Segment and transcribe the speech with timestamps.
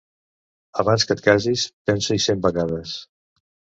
[0.83, 2.95] Abans que et casis, pensa-hi cent vegades.